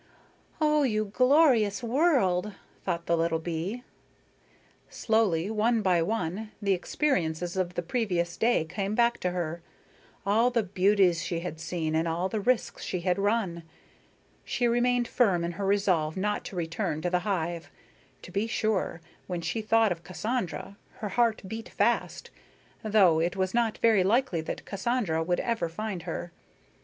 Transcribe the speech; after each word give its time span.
"Oh, 0.59 0.81
you 0.81 1.05
glorious 1.05 1.83
world," 1.83 2.53
thought 2.83 3.05
the 3.05 3.15
little 3.15 3.37
bee. 3.37 3.83
Slowly, 4.89 5.51
one 5.51 5.83
by 5.83 6.01
one, 6.01 6.51
the 6.59 6.73
experiences 6.73 7.55
of 7.55 7.75
the 7.75 7.83
previous 7.83 8.35
day 8.35 8.65
came 8.65 8.95
back 8.95 9.19
to 9.19 9.29
her 9.29 9.61
all 10.25 10.49
the 10.49 10.63
beauties 10.63 11.21
she 11.23 11.41
had 11.41 11.59
seen 11.59 11.93
and 11.93 12.07
all 12.07 12.29
the 12.29 12.39
risks 12.41 12.83
she 12.83 13.01
had 13.01 13.19
run. 13.19 13.61
She 14.43 14.67
remained 14.67 15.07
firm 15.07 15.43
in 15.43 15.51
her 15.51 15.67
resolve 15.67 16.17
not 16.17 16.43
to 16.45 16.55
return 16.55 17.03
to 17.03 17.11
the 17.11 17.19
hive. 17.19 17.69
To 18.23 18.31
be 18.31 18.47
sure, 18.47 19.01
when 19.27 19.41
she 19.41 19.61
thought 19.61 19.91
of 19.91 20.03
Cassandra, 20.03 20.77
her 20.93 21.09
heart 21.09 21.43
beat 21.47 21.69
fast, 21.69 22.31
though 22.83 23.19
it 23.21 23.35
was 23.35 23.53
not 23.53 23.77
very 23.77 24.03
likely 24.03 24.41
that 24.41 24.65
Cassandra 24.65 25.21
would 25.21 25.41
ever 25.41 25.69
find 25.69 26.01
her. 26.09 26.31